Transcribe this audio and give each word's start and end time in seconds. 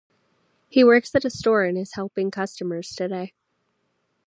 He 0.67 0.83
works 0.83 1.13
at 1.13 1.25
a 1.25 1.29
store 1.29 1.63
and 1.63 1.77
is 1.77 1.93
helping 1.93 2.31
customers 2.31 2.95
today. 2.95 3.33